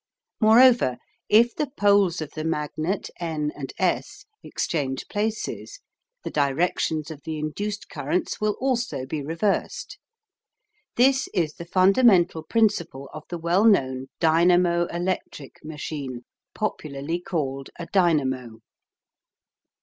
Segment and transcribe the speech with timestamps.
[0.39, 0.97] Moreover,
[1.29, 5.79] if the poles of the magnet N and S exchange places,
[6.23, 9.99] the directions of the induced currents will also be reversed.
[10.95, 16.23] This is the fundamental principle of the well known dynamo electric machine,
[16.55, 18.57] popularly called a dynamo.